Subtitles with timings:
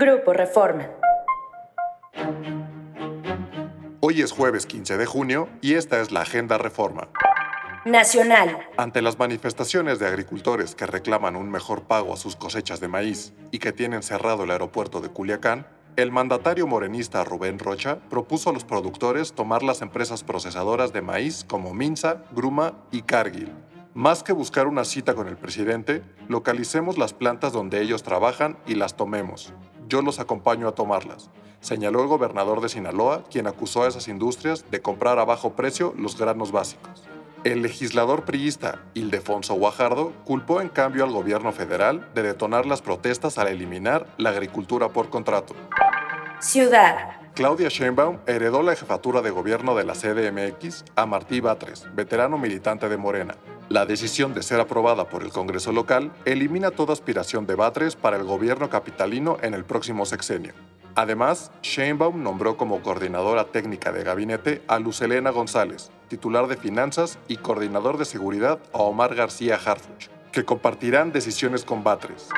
[0.00, 0.88] Grupo Reforma.
[3.98, 7.08] Hoy es jueves 15 de junio y esta es la Agenda Reforma.
[7.84, 8.60] Nacional.
[8.76, 13.32] Ante las manifestaciones de agricultores que reclaman un mejor pago a sus cosechas de maíz
[13.50, 15.66] y que tienen cerrado el aeropuerto de Culiacán,
[15.96, 21.42] el mandatario morenista Rubén Rocha propuso a los productores tomar las empresas procesadoras de maíz
[21.42, 23.50] como Minza, Gruma y Cargill.
[23.94, 28.76] Más que buscar una cita con el presidente, localicemos las plantas donde ellos trabajan y
[28.76, 29.52] las tomemos.
[29.88, 31.30] Yo los acompaño a tomarlas,
[31.60, 35.94] señaló el gobernador de Sinaloa, quien acusó a esas industrias de comprar a bajo precio
[35.96, 37.08] los granos básicos.
[37.42, 43.38] El legislador priista Ildefonso Guajardo culpó en cambio al gobierno federal de detonar las protestas
[43.38, 45.54] al eliminar la agricultura por contrato.
[46.38, 47.12] Ciudad.
[47.34, 52.90] Claudia Sheinbaum heredó la jefatura de gobierno de la CDMX a Martí Batres, veterano militante
[52.90, 53.36] de Morena.
[53.68, 58.16] La decisión de ser aprobada por el Congreso local elimina toda aspiración de Batres para
[58.16, 60.54] el gobierno capitalino en el próximo sexenio.
[60.94, 67.36] Además, Sheinbaum nombró como coordinadora técnica de gabinete a Lucelena González, titular de Finanzas y
[67.36, 72.30] coordinador de seguridad a Omar García Harfuch, que compartirán decisiones con Batres.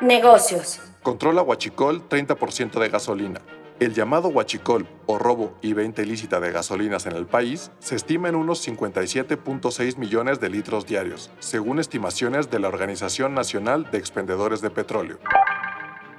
[0.00, 0.80] Negocios.
[1.02, 3.42] Controla Huachicol 30% de gasolina.
[3.80, 8.28] El llamado huachicol o robo y venta ilícita de gasolinas en el país se estima
[8.28, 14.60] en unos 57.6 millones de litros diarios, según estimaciones de la Organización Nacional de Expendedores
[14.60, 15.18] de Petróleo.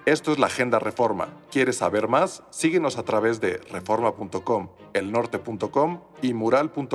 [0.07, 1.27] Esto es la Agenda Reforma.
[1.51, 2.41] ¿Quieres saber más?
[2.49, 6.91] Síguenos a través de reforma.com, elnorte.com y mural.com.mx.